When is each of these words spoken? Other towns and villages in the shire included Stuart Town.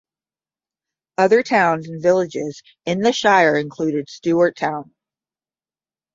Other 1.19 1.43
towns 1.43 1.87
and 1.87 2.01
villages 2.01 2.63
in 2.87 3.01
the 3.01 3.13
shire 3.13 3.55
included 3.55 4.09
Stuart 4.09 4.55
Town. 4.55 4.95